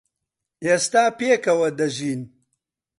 [0.65, 2.21] ئێستا پێکەوە دەژین.